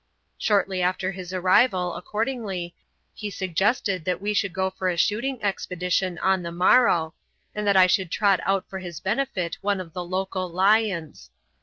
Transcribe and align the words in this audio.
Shortly 0.39 0.81
after 0.81 1.11
his 1.11 1.31
arrival, 1.31 1.93
accordingly, 1.93 2.73
he 3.13 3.29
suggested 3.29 4.03
that 4.03 4.19
we 4.19 4.33
should 4.33 4.51
go 4.51 4.71
for 4.71 4.89
a 4.89 4.97
shooting 4.97 5.37
expedition 5.43 6.17
on 6.23 6.41
the 6.41 6.51
morrow, 6.51 7.13
and 7.53 7.67
that 7.67 7.77
I 7.77 7.85
should 7.85 8.09
trot 8.09 8.39
out 8.41 8.67
for 8.67 8.79
his 8.79 8.99
benefit 8.99 9.59
one 9.61 9.79
of 9.79 9.93
the 9.93 10.03
local 10.03 10.49
lions. 10.49 11.29